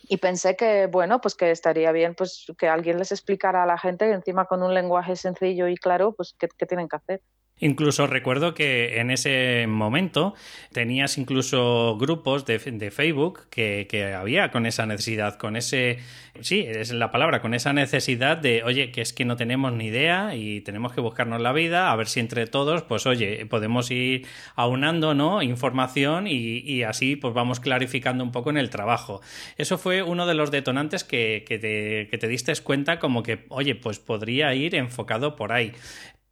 [0.07, 3.77] Y pensé que, bueno, pues que estaría bien pues que alguien les explicara a la
[3.77, 7.21] gente, encima con un lenguaje sencillo y claro, pues qué, qué tienen que hacer.
[7.59, 10.33] Incluso recuerdo que en ese momento
[10.73, 15.99] tenías incluso grupos de, Facebook que, había con esa necesidad, con ese,
[16.41, 19.85] sí, es la palabra, con esa necesidad de, oye, que es que no tenemos ni
[19.85, 23.89] idea y tenemos que buscarnos la vida, a ver si entre todos, pues oye, podemos
[23.89, 25.41] ir aunando, ¿no?
[25.41, 29.21] Información y, así pues vamos clarificando un poco en el trabajo.
[29.57, 33.45] Eso fue uno de los detonantes que, que, te, que te diste cuenta como que,
[33.47, 35.71] oye, pues podría ir enfocado por ahí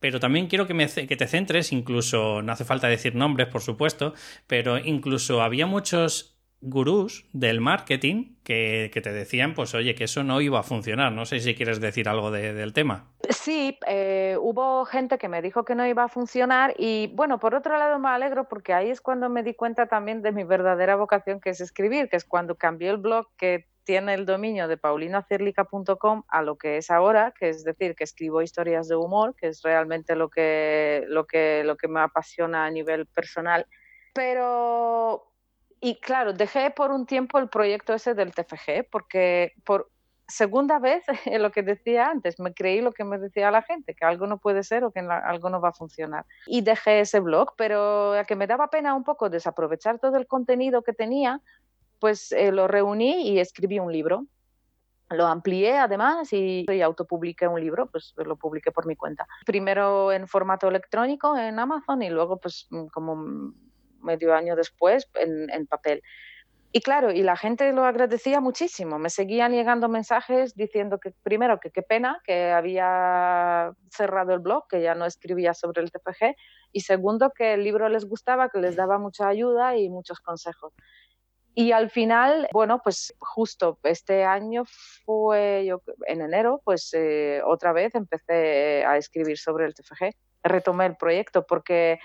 [0.04, 3.62] pero también quiero que, me, que te centres, incluso, no hace falta decir nombres, por
[3.62, 4.14] supuesto,
[4.48, 10.42] pero incluso había muchos gurús del marketing que, te decían, pues oye, que eso no
[10.42, 11.14] iba a funcionar.
[11.14, 13.14] No sé si quieres decir algo del tema.
[13.30, 17.56] Sí, eh, hubo gente que me dijo que no iba a funcionar y bueno, por
[17.56, 20.98] otro lado me alegro porque ahí es cuando me di cuenta también de mi verdadera
[20.98, 24.78] vocación que es escribir, que es cuando cambié el blog que tiene el dominio de
[24.78, 29.48] paulinacierlica.com a lo que es ahora, que es decir, que escribo historias de humor, que
[29.48, 33.68] es realmente lo que, lo que, lo que me apasiona a nivel personal.
[34.14, 35.32] Pero,
[35.80, 39.90] y claro, dejé por un tiempo el proyecto ese del TFG, porque por
[40.28, 41.04] segunda vez,
[41.40, 44.38] lo que decía antes, me creí lo que me decía la gente, que algo no
[44.38, 46.26] puede ser o que algo no va a funcionar.
[46.46, 50.28] Y dejé ese blog, pero a que me daba pena un poco desaprovechar todo el
[50.28, 51.42] contenido que tenía,
[52.04, 54.26] pues eh, lo reuní y escribí un libro.
[55.10, 59.26] Lo amplié además y, y autopubliqué un libro, pues lo publiqué por mi cuenta.
[59.46, 63.54] Primero en formato electrónico en Amazon y luego pues mm, como
[64.02, 66.04] medio año después en, en papel.
[66.76, 68.98] Y claro, y la gente lo agradecía muchísimo.
[68.98, 74.68] Me seguían llegando mensajes diciendo que, primero, que qué pena que había cerrado el blog,
[74.68, 76.36] que ya no escribía sobre el TPG,
[76.72, 80.74] y segundo, que el libro les gustaba, que les daba mucha ayuda y muchos consejos.
[81.56, 84.64] Y al final, bueno, pues justo este año
[85.06, 90.16] fue yo en enero, pues eh, otra vez empecé a escribir sobre el TFG.
[90.44, 92.00] Retomé el proyecto porque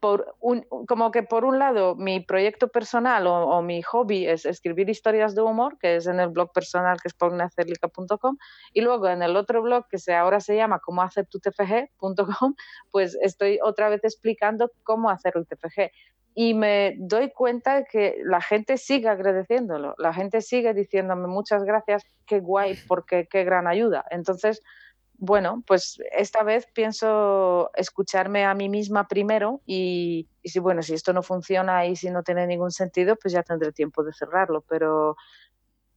[0.00, 4.88] por un, como que por un lado mi proyecto personal o, mi hobby es escribir
[4.88, 8.36] historias de humor, que es en el blog personal que es paulinacerlica.com,
[8.72, 11.38] y luego en el otro blog que ahora se llama como hacer tu
[12.90, 15.90] pues estoy otra vez explicando cómo hacer un TFG.
[16.34, 21.64] Y me doy cuenta de que la gente sigue agradeciéndolo, la gente sigue diciéndome muchas
[21.64, 24.04] gracias, qué guay, porque qué gran ayuda.
[24.10, 24.62] Entonces,
[25.18, 30.94] bueno, pues esta vez pienso escucharme a mí misma primero y, y, si bueno, si
[30.94, 34.62] esto no funciona y si no tiene ningún sentido, pues ya tendré tiempo de cerrarlo,
[34.66, 35.16] pero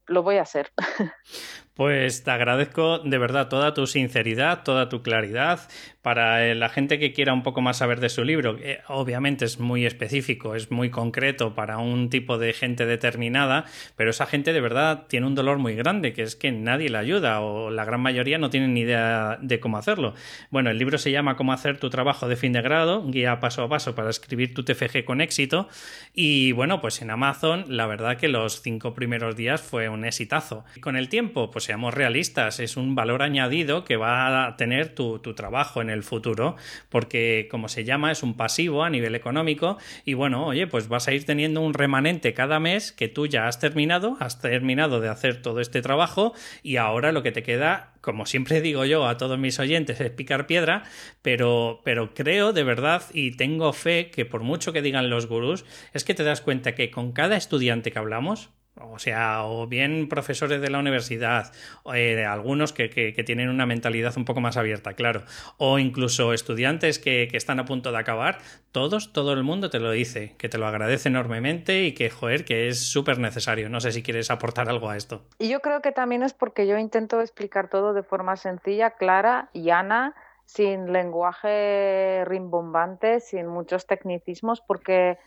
[0.07, 0.71] lo voy a hacer.
[1.73, 5.59] Pues te agradezco de verdad toda tu sinceridad, toda tu claridad.
[6.03, 9.45] Para eh, la gente que quiera un poco más saber de su libro, eh, obviamente
[9.45, 14.53] es muy específico, es muy concreto para un tipo de gente determinada, pero esa gente
[14.53, 17.85] de verdad tiene un dolor muy grande, que es que nadie le ayuda o la
[17.85, 20.13] gran mayoría no tienen ni idea de cómo hacerlo.
[20.51, 23.63] Bueno, el libro se llama Cómo hacer tu trabajo de fin de grado, guía paso
[23.63, 25.69] a paso para escribir tu TFG con éxito.
[26.13, 30.65] Y bueno, pues en Amazon la verdad que los cinco primeros días fue un exitazo.
[30.81, 35.19] Con el tiempo, pues seamos realistas, es un valor añadido que va a tener tu,
[35.19, 36.55] tu, trabajo en el futuro,
[36.89, 41.07] porque como se llama, es un pasivo a nivel económico y bueno, oye, pues vas
[41.07, 45.09] a ir teniendo un remanente cada mes que tú ya has terminado, has terminado de
[45.09, 49.17] hacer todo este trabajo y ahora lo que te queda, como siempre digo yo a
[49.17, 50.83] todos mis oyentes, es picar piedra,
[51.21, 55.65] pero, pero creo de verdad y tengo fe que por mucho que digan los gurús,
[55.93, 58.49] es que te das cuenta que con cada estudiante que hablamos,
[58.81, 61.51] o sea, o bien profesores de la universidad,
[61.93, 65.23] eh, algunos que, que, tienen una mentalidad un poco más abierta, claro,
[65.57, 68.39] o incluso estudiantes que, que, están a punto de acabar,
[68.71, 72.45] todos, todo el mundo te lo dice, que te lo agradece enormemente y que, joder,
[72.45, 73.69] que es súper necesario.
[73.69, 75.21] No sé si quieres aportar algo a esto.
[75.37, 79.49] Y yo creo que también es porque yo intento explicar todo de forma sencilla, clara,
[79.53, 85.17] llana, sin lenguaje rimbombante, sin muchos tecnicismos, porque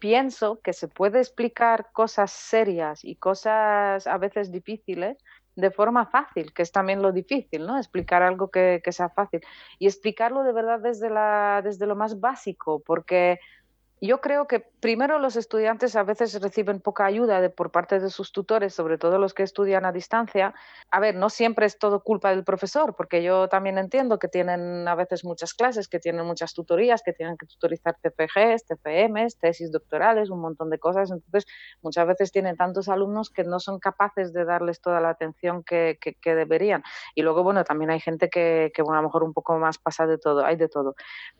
[0.00, 5.18] pienso que se puede explicar cosas serias y cosas a veces difíciles
[5.56, 7.76] de forma fácil, que es también lo difícil, ¿no?
[7.76, 9.40] Explicar algo que, que sea fácil.
[9.78, 13.38] Y explicarlo de verdad desde, la, desde lo más básico, porque
[14.00, 18.08] yo creo que primero los estudiantes a veces reciben poca ayuda de, por parte de
[18.08, 20.54] sus tutores, sobre todo los que estudian a distancia.
[20.90, 24.88] A ver, no siempre es todo culpa del profesor, porque yo también entiendo que tienen
[24.88, 29.70] a veces muchas clases, que tienen muchas tutorías, que tienen que tutorizar TFGs, TFMs, tesis
[29.70, 31.10] doctorales, un montón de cosas.
[31.10, 31.44] Entonces,
[31.82, 35.98] muchas veces tienen tantos alumnos que no son capaces de darles toda la atención que,
[36.00, 36.82] que, que deberían.
[37.14, 39.76] Y luego, bueno, también hay gente que, que, bueno, a lo mejor un poco más
[39.76, 40.94] pasa de todo, hay de todo.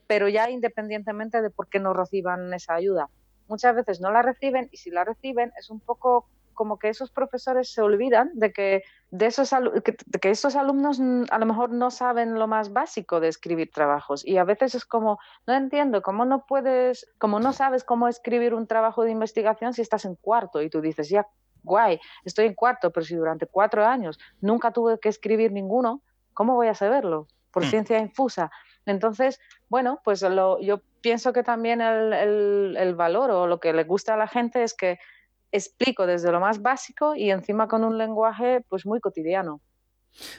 [0.06, 3.08] Pero ya independientemente de por qué no reciban esa ayuda.
[3.48, 6.28] Muchas veces no la reciben y si la reciben es un poco
[6.60, 9.50] como que esos profesores se olvidan de que, de esos,
[9.82, 14.26] que, que esos alumnos a lo mejor no saben lo más básico de escribir trabajos
[14.26, 18.52] y a veces es como, no entiendo, ¿cómo no puedes, como no sabes cómo escribir
[18.52, 21.26] un trabajo de investigación si estás en cuarto y tú dices, ya,
[21.62, 26.02] guay, estoy en cuarto, pero si durante cuatro años nunca tuve que escribir ninguno,
[26.34, 27.26] ¿cómo voy a saberlo?
[27.50, 27.70] Por mm.
[27.70, 28.50] ciencia infusa.
[28.90, 33.84] Entonces, bueno, pues lo, yo pienso que también el, el, valor o lo que le
[33.84, 34.98] gusta a la gente es que
[35.52, 39.60] explico desde lo más básico y encima con un lenguaje pues muy cotidiano.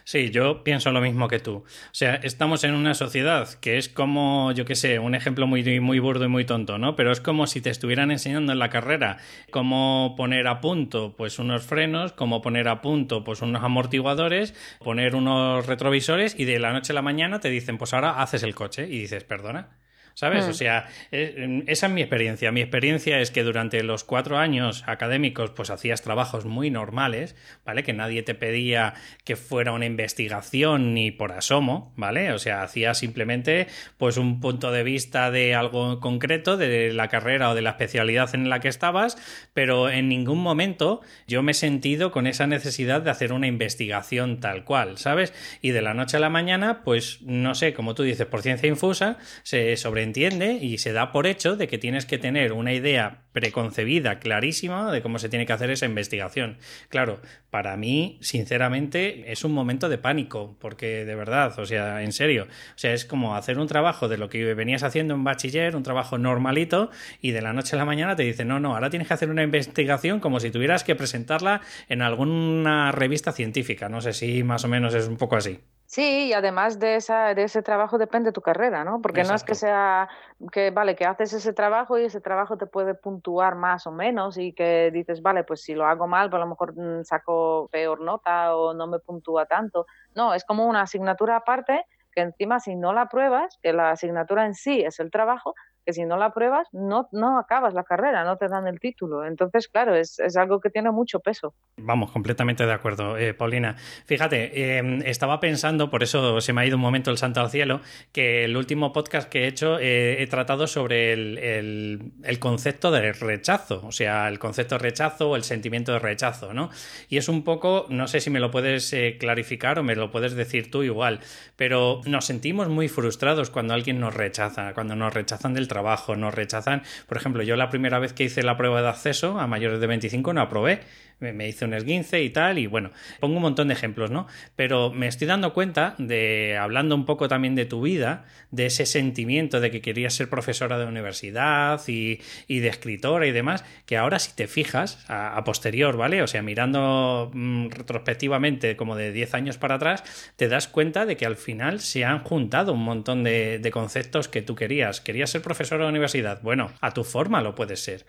[0.03, 1.55] Sí, yo pienso lo mismo que tú.
[1.57, 5.79] O sea, estamos en una sociedad que es como, yo qué sé, un ejemplo muy,
[5.79, 6.95] muy burdo y muy tonto, ¿no?
[6.95, 9.17] Pero es como si te estuvieran enseñando en la carrera
[9.49, 15.15] cómo poner a punto pues unos frenos, cómo poner a punto pues unos amortiguadores, poner
[15.15, 18.55] unos retrovisores y de la noche a la mañana te dicen, pues ahora haces el
[18.55, 19.77] coche y dices, perdona.
[20.13, 20.45] ¿Sabes?
[20.45, 20.49] Mm.
[20.49, 22.51] O sea, esa es mi experiencia.
[22.51, 27.83] Mi experiencia es que durante los cuatro años académicos, pues hacías trabajos muy normales, ¿vale?
[27.83, 28.93] Que nadie te pedía
[29.23, 32.31] que fuera una investigación ni por asomo, ¿vale?
[32.31, 37.49] O sea, hacías simplemente, pues, un punto de vista de algo concreto, de la carrera
[37.49, 39.17] o de la especialidad en la que estabas,
[39.53, 44.39] pero en ningún momento yo me he sentido con esa necesidad de hacer una investigación
[44.39, 45.33] tal cual, ¿sabes?
[45.61, 48.67] Y de la noche a la mañana, pues, no sé, como tú dices, por ciencia
[48.67, 52.73] infusa, se sobre sobreentiende y se da por hecho de que tienes que tener una
[52.73, 56.57] idea preconcebida, clarísima, de cómo se tiene que hacer esa investigación.
[56.89, 62.11] Claro, para mí, sinceramente, es un momento de pánico, porque de verdad, o sea, en
[62.11, 65.75] serio, o sea, es como hacer un trabajo de lo que venías haciendo en bachiller,
[65.75, 66.89] un trabajo normalito,
[67.21, 69.29] y de la noche a la mañana te dicen, no, no, ahora tienes que hacer
[69.29, 73.87] una investigación como si tuvieras que presentarla en alguna revista científica.
[73.87, 75.59] No sé si más o menos es un poco así.
[75.91, 79.01] Sí, y además de, esa, de ese trabajo depende tu carrera, ¿no?
[79.01, 80.07] Porque no es que sea
[80.49, 84.37] que, vale, que haces ese trabajo y ese trabajo te puede puntuar más o menos
[84.37, 87.67] y que dices, vale, pues si lo hago mal, pues a lo mejor mm, saco
[87.73, 89.85] peor nota o no me puntúa tanto.
[90.15, 94.45] No, es como una asignatura aparte que encima si no la pruebas, que la asignatura
[94.45, 98.23] en sí es el trabajo, que si no la pruebas no, no acabas la carrera,
[98.23, 99.25] no te dan el título.
[99.25, 101.53] Entonces, claro, es, es algo que tiene mucho peso.
[101.77, 103.75] Vamos, completamente de acuerdo, eh, Paulina.
[104.05, 107.49] Fíjate, em, estaba pensando, por eso se me ha ido un momento el santo al
[107.49, 112.39] cielo, que el último podcast que he hecho eh, he tratado sobre el, el, el,
[112.39, 116.69] concepto de rechazo, o sea, el concepto de rechazo o el sentimiento de rechazo, ¿no?
[117.09, 120.11] Y es un poco, no sé si me lo puedes eh, clarificar o me lo
[120.11, 121.19] puedes decir tú igual,
[121.55, 125.80] pero nos sentimos muy frustrados cuando alguien nos rechaza, cuando nos rechazan del trabajo,
[126.17, 126.83] nos rechazan.
[127.07, 129.87] Por ejemplo, yo la primera vez que hice la prueba de acceso a mayores de
[129.87, 130.81] 25 no aprobé
[131.21, 134.27] me hice un esguince y tal, y bueno, pongo un montón de ejemplos, ¿no?
[134.55, 138.85] Pero me estoy dando cuenta de, hablando un poco también de tu vida, de ese
[138.85, 144.19] sentimiento de que querías ser profesora de universidad y, de escritora y demás, que ahora
[144.19, 146.21] si te fijas a, posterior, ¿vale?
[146.21, 150.03] O sea, mirando mm, retrospectivamente como de 10 años para atrás,
[150.35, 154.27] te das cuenta de que al final se han juntado un montón de, de conceptos
[154.27, 155.01] que tú querías.
[155.01, 156.41] Querías ser profesora de universidad.
[156.41, 158.05] Bueno, a tu forma lo puedes ser.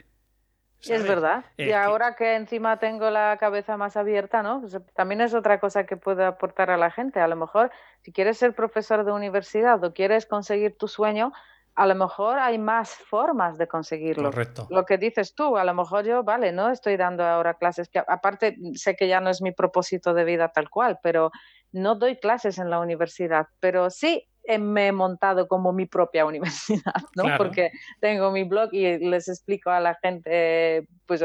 [0.88, 1.44] Es verdad.
[1.56, 2.34] y ahora que...
[2.34, 4.60] encima tengo la cabeza más abierta, ¿no?
[4.60, 7.20] Pues también es otra cosa que puedo aportar a la gente.
[7.20, 11.32] A lo mejor, si quieres ser profesor de universidad o quieres conseguir tu sueño,
[11.74, 14.30] a lo mejor hay más formas de conseguirlo.
[14.30, 14.66] Correcto.
[14.70, 17.98] Lo que dices tú, a lo mejor yo, vale, no estoy dando ahora clases, que
[17.98, 21.30] aparte sé que ya no es mi propósito de vida tal cual, pero
[21.70, 24.28] no doy clases en la universidad, pero sí
[24.58, 27.24] me he montado como mi propia universidad, ¿no?
[27.36, 31.24] Porque tengo mi blog y les explico a la gente pues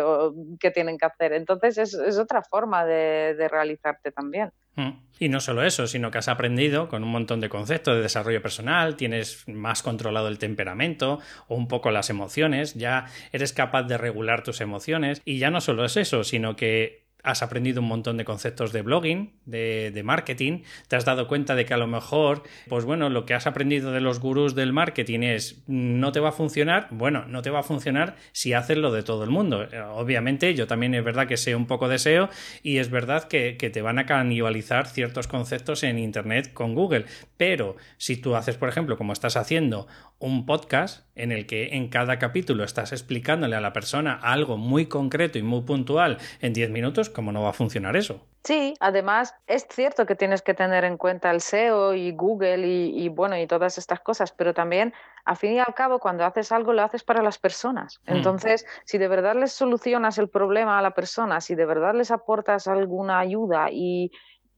[0.60, 1.34] qué tienen que hacer.
[1.34, 4.52] Entonces es, otra forma de, realizarte también.
[4.76, 4.90] Mm.
[5.20, 8.42] Y no solo eso, sino que has aprendido con un montón de conceptos de desarrollo
[8.42, 13.98] personal, tienes más controlado el temperamento o un poco las emociones, ya eres capaz de
[13.98, 18.18] regular tus emociones y ya no solo es eso, sino que has aprendido un montón
[18.18, 22.44] de conceptos de blogging, de, marketing, te has dado cuenta de que a lo mejor,
[22.70, 26.30] pues bueno, lo que has aprendido de los gurús del marketing es no te va
[26.30, 29.64] a funcionar, bueno, no te va a funcionar si haces lo de todo el mundo.
[29.64, 32.30] Eh, obviamente, yo también es verdad que sé un poco de SEO
[32.64, 37.06] y es verdad que, que te van a canibalizar ciertos conceptos en Internet con Google,
[37.36, 39.88] pero si tú haces, por ejemplo, como estás haciendo,
[40.20, 44.88] un podcast en el que en cada capítulo estás explicándole a la persona algo muy
[44.88, 48.22] concreto y muy puntual en 10 minutos, ¿cómo no va a funcionar eso?
[48.44, 53.10] Sí, además es cierto que tienes que tener en cuenta el SEO y Google y,
[53.10, 54.94] bueno y todas estas cosas, pero también
[55.26, 58.00] a fin y al cabo cuando haces algo lo haces para las personas.
[58.08, 58.16] Mm.
[58.16, 62.10] Entonces, si de verdad les solucionas el problema a la persona, si de verdad les
[62.12, 64.12] aportas alguna ayuda y,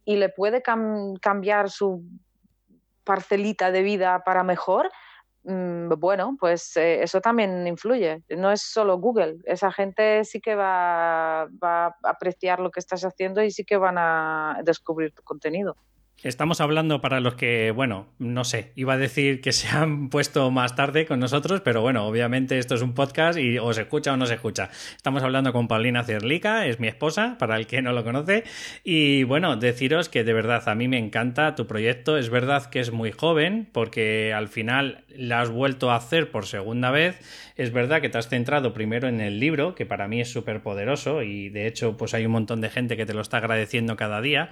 [0.05, 2.03] le puede cambiar su
[3.03, 4.89] parcelita de vida para mejor,
[5.43, 8.23] bueno, pues eh, eso también influye.
[8.29, 9.37] No es solo Google.
[9.45, 13.77] Esa gente sí que va, va, a apreciar lo que estás haciendo y sí que
[13.77, 15.75] van a descubrir tu contenido.
[16.21, 20.51] Estamos hablando para los que, bueno, no sé, iba a decir que se han puesto
[20.51, 24.11] más tarde con nosotros, pero bueno, obviamente esto es un podcast y o se escucha
[24.11, 24.69] o no se escucha.
[24.97, 28.43] Estamos hablando con Paulina Cerlica, es mi esposa, para el que no lo conoce.
[28.83, 32.17] Y bueno, deciros que de verdad a mí me encanta tu proyecto.
[32.17, 36.47] Es verdad que es muy joven, porque al final la has vuelto a hacer por
[36.47, 37.17] segunda vez.
[37.55, 40.61] Es verdad que te has centrado primero en el libro, que para mí es súper
[40.61, 43.95] poderoso y de hecho, pues hay un montón de gente que te lo está agradeciendo
[43.95, 44.49] cada día.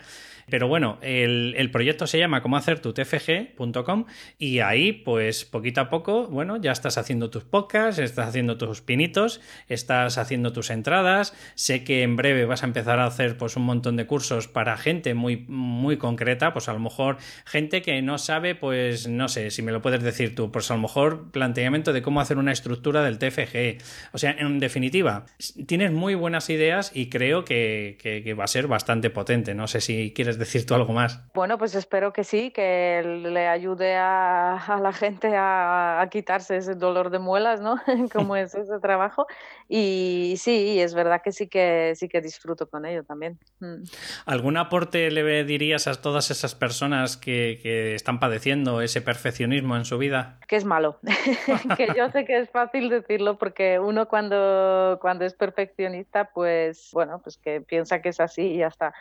[0.49, 4.05] Pero bueno, el, proyecto se llama como hacer tu tfg.com
[4.37, 8.79] y ahí, pues poquito a poco, bueno, ya estás haciendo tus podcasts, estás haciendo tus
[8.81, 11.33] pinitos, estás haciendo tus entradas.
[11.55, 14.77] Sé que en breve vas a empezar a hacer pues un montón de cursos para
[14.77, 19.51] gente muy, muy concreta, pues a lo mejor gente que no sabe, pues no sé,
[19.51, 22.53] si me lo puedes decir tú, pues a lo mejor planteamiento de cómo hacer una
[22.53, 23.83] estructura del TFG.
[24.13, 25.25] O sea, en definitiva,
[25.65, 29.53] tienes muy buenas ideas y creo que, que va a ser bastante potente.
[29.53, 31.21] No sé si quieres decir tú algo más?
[31.33, 37.09] Bueno, pues espero que sí, que le ayude a, la gente a, quitarse ese dolor
[37.09, 37.75] de muelas, ¿no?
[38.13, 39.27] Como es ese trabajo.
[39.67, 43.39] Y sí, es verdad que sí que sí que disfruto con ello también.
[43.59, 43.83] Mm.
[44.25, 49.85] ¿Algún aporte le dirías a todas esas personas que, que están padeciendo ese perfeccionismo en
[49.85, 50.39] su vida?
[50.47, 50.99] Que es malo.
[51.77, 57.19] que yo sé que es fácil decirlo porque uno cuando, cuando es perfeccionista, pues bueno,
[57.21, 58.93] pues que piensa que es así y ya está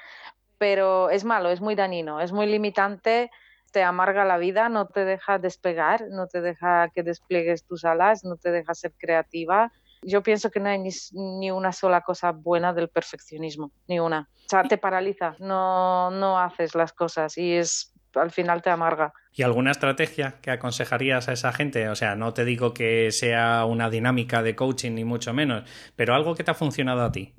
[0.58, 3.30] pero es malo, es muy dañino, es muy limitante,
[3.72, 8.24] te amarga la vida, no te deja despegar, no te deja que despliegues tus alas,
[8.24, 9.72] no te deja ser creativa.
[10.02, 10.78] Yo pienso que no hay
[11.12, 14.28] ni, una sola cosa buena del perfeccionismo, ni una.
[14.46, 19.12] O sea, te paraliza, no, no haces las cosas y es al final te amarga.
[19.32, 21.88] ¿Y alguna estrategia que aconsejarías a esa gente?
[21.88, 26.14] O sea, no te digo que sea una dinámica de coaching ni mucho menos, pero
[26.14, 27.34] algo que te ha funcionado a ti.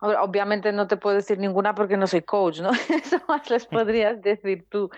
[0.00, 2.70] Obviamente no te puedo decir ninguna porque no soy coach, ¿no?
[2.88, 4.90] Eso más les podrías decir tú.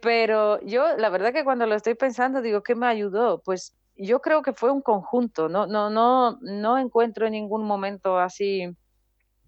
[0.00, 3.42] Pero yo, la verdad que cuando lo estoy pensando, digo, ¿qué me ayudó?
[3.42, 8.74] Pues yo creo que fue un conjunto, no, no, no, no encuentro ningún momento así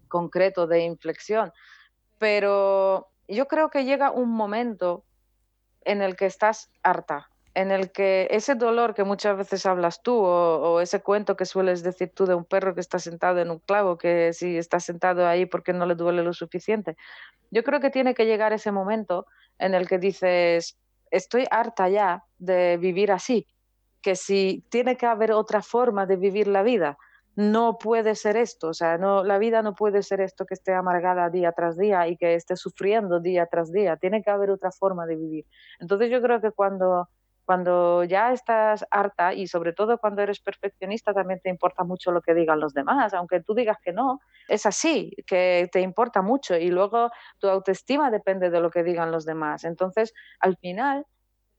[0.07, 1.51] concreto de inflexión,
[2.19, 5.05] pero yo creo que llega un momento
[5.81, 10.15] en el que estás harta, en el que ese dolor que muchas veces hablas tú
[10.15, 13.59] o, ese cuento que sueles decir tú de un perro que está sentado en un
[13.59, 16.97] clavo, que si está sentado ahí porque no le duele lo suficiente,
[17.51, 19.27] yo creo que tiene que llegar ese momento
[19.59, 20.77] en el que dices,
[21.11, 23.47] estoy harta ya de vivir así,
[24.01, 26.97] que si tiene que haber otra forma de vivir la vida,
[27.35, 30.73] no puede ser esto, o sea, no, la vida no puede ser esto que esté
[30.73, 34.71] amargada día tras día y que esté sufriendo día tras día, tiene que haber otra
[34.71, 35.45] forma de vivir.
[35.79, 37.09] Entonces yo creo que cuando
[37.45, 42.21] cuando ya estás harta y sobre todo cuando eres perfeccionista también te importa mucho lo
[42.21, 46.55] que digan los demás, aunque tú digas que no, es así, que te importa mucho
[46.55, 49.63] y luego tu autoestima depende de lo que digan los demás.
[49.63, 51.05] Entonces, al final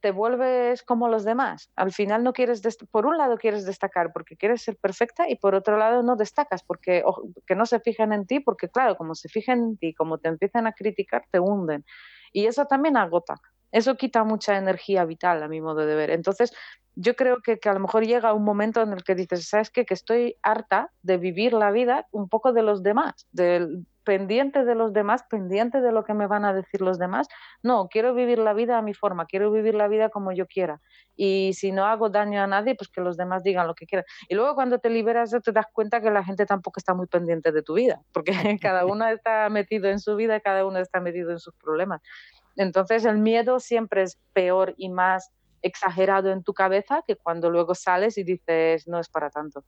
[0.01, 1.71] te vuelves como los demás.
[1.77, 2.61] Al final no quieres,
[2.91, 6.63] por un lado quieres destacar porque quieres ser perfecta y por otro lado no destacas
[6.63, 7.03] porque
[7.47, 10.29] que no se fijen en ti porque claro, como se fijan en ti, como te
[10.29, 11.87] empiezan a criticar, te hunden.
[12.33, 13.37] Y eso también agota
[13.75, 16.11] eso quita mucha energía vital a mi modo de ver.
[16.11, 16.53] Entonces,
[16.95, 19.85] yo creo que, a lo mejor llega un momento en el que dices, ¿sabes qué?
[19.85, 24.77] Que estoy harta de vivir la vida un poco de los demás, del pendiente de
[24.77, 27.27] los demás, pendiente de lo que me van a decir los demás.
[27.65, 30.81] No, quiero vivir la vida a mi forma, quiero vivir la vida como yo quiera.
[31.17, 34.05] Y si no hago daño a nadie, pues que los demás digan lo que quieran.
[34.29, 37.51] Y luego cuando te liberas te das cuenta que la gente tampoco está muy pendiente
[37.51, 41.33] de tu vida, porque cada uno está metido en su vida, cada uno está metido
[41.33, 42.01] en sus problemas.
[42.57, 45.31] Entonces el miedo siempre es peor y más
[45.63, 49.65] exagerado en tu cabeza que cuando luego sales y dices no es para tanto.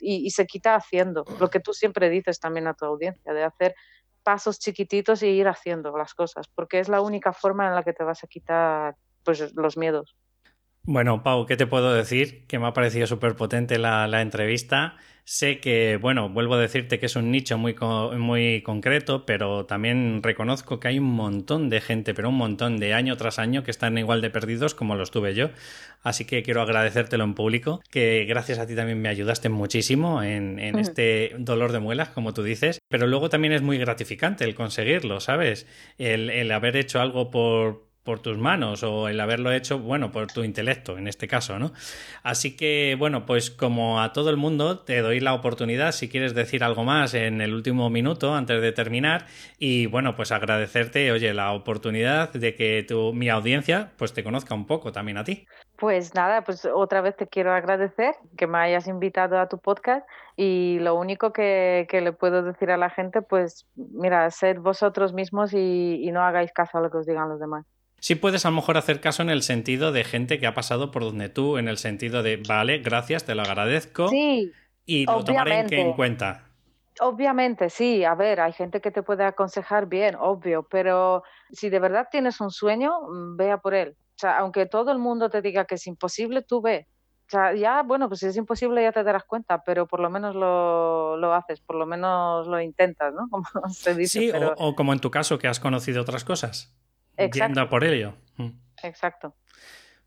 [0.00, 3.74] Y, se quita haciendo, lo que tú siempre dices también a tu audiencia, de hacer
[4.22, 7.92] pasos chiquititos y ir haciendo las cosas, porque es la única forma en la que
[7.92, 10.16] te vas a quitar pues, los miedos.
[10.84, 12.44] Bueno, Pau, ¿qué te puedo decir?
[12.48, 14.96] Que me ha parecido súper potente la, la entrevista.
[15.24, 17.76] Sé que, bueno, vuelvo a decirte que es un nicho muy,
[18.18, 22.94] muy concreto, pero también reconozco que hay un montón de gente, pero un montón de
[22.94, 25.50] año tras año que están igual de perdidos como lo estuve yo.
[26.02, 30.58] Así que quiero agradecértelo en público, que gracias a ti también me ayudaste muchísimo en,
[30.58, 35.20] este dolor de muelas, como tú dices, pero luego también es muy gratificante el conseguirlo,
[35.20, 35.68] ¿sabes?
[35.98, 40.26] El, el haber hecho algo por, por tus manos o el haberlo hecho, bueno, por
[40.26, 41.72] tu intelecto en este caso, ¿no?
[42.22, 46.34] Así que, bueno, pues como a todo el mundo, te doy la oportunidad si quieres
[46.34, 49.26] decir algo más en el último minuto antes de terminar
[49.58, 54.54] y, bueno, pues agradecerte, oye, la oportunidad de que tu, mi audiencia, pues te conozca
[54.54, 55.46] un poco también a ti.
[55.76, 60.06] Pues nada, pues otra vez te quiero agradecer que me hayas invitado a tu podcast
[60.36, 65.52] y lo único que, le puedo decir a la gente, pues mira, sed vosotros mismos
[65.54, 67.64] y no hagáis caso a lo que os digan los demás
[68.02, 70.90] sí puedes a lo mejor hacer caso en el sentido de gente que ha pasado
[70.90, 74.08] por donde tú, en el sentido de, vale, gracias, te lo agradezco.
[74.08, 74.52] Sí.
[74.84, 76.48] Y lo tomaré en, cuenta.
[77.00, 78.04] Obviamente, sí.
[78.04, 81.22] A ver, hay gente que te puede aconsejar bien, obvio, pero
[81.52, 83.90] si de verdad tienes un sueño, mm, vea por él.
[83.90, 86.88] O sea, aunque todo el mundo te diga que es imposible, tú ve.
[87.28, 90.10] O sea, ya, bueno, pues si es imposible ya te darás cuenta, pero por lo
[90.10, 93.28] menos lo, lo haces, por lo menos lo intentas, ¿no?
[93.30, 94.18] Como se dice.
[94.18, 96.74] Sí, o como en tu caso, que has conocido otras cosas.
[97.16, 97.68] Exacto.
[97.68, 98.14] por ello.
[98.36, 98.50] Mm.
[98.82, 99.34] Exacto.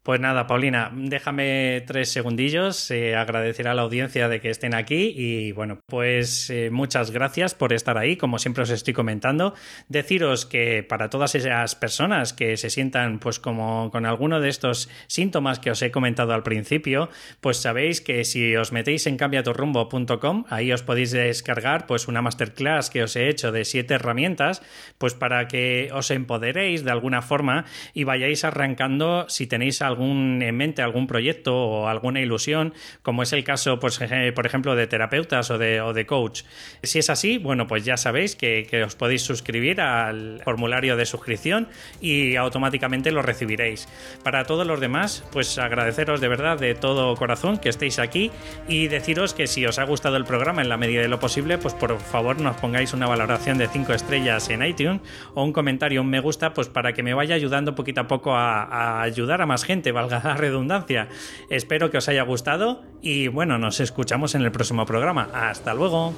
[0.05, 5.11] Pues nada, Paulina, déjame tres segundillos, eh, agradecer a la audiencia de que estén aquí
[5.17, 9.55] y bueno, pues eh, muchas gracias por estar ahí, como siempre os estoy comentando.
[9.89, 14.91] Deciros que para todas esas personas que se sientan pues como con alguno de estos
[15.07, 17.09] síntomas que os he comentado al principio,
[17.41, 22.91] pues sabéis que si os metéis en cambiaturrumbo.com, ahí os podéis descargar pues una masterclass
[22.91, 24.61] que os he hecho de siete herramientas,
[24.99, 30.41] pues para que os empoderéis de alguna forma y vayáis arrancando si tenéis algo algún,
[30.41, 33.99] en mente algún proyecto o alguna ilusión, como es el caso, pues,
[34.35, 36.43] por ejemplo, de terapeutas o de, o de coach.
[36.83, 41.05] Si es así, bueno, pues ya sabéis que, que os podéis suscribir al formulario de
[41.05, 41.67] suscripción
[42.01, 43.87] y automáticamente lo recibiréis.
[44.23, 48.31] Para todos los demás, pues agradeceros de verdad de todo corazón que estéis aquí
[48.67, 51.57] y deciros que si os ha gustado el programa en la medida de lo posible,
[51.57, 55.01] pues por favor nos pongáis una valoración de 5 estrellas en iTunes
[55.33, 58.35] o un comentario, un me gusta, pues para que me vaya ayudando poquito a poco
[58.35, 61.09] a ayudar a más gente valga la redundancia.
[61.49, 65.29] Espero que os haya gustado y bueno, nos escuchamos en el próximo programa.
[65.33, 66.13] Hasta luego.